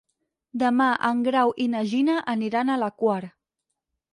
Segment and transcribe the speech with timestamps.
[0.61, 3.23] Demà en Grau i na Gina aniran a la Quar.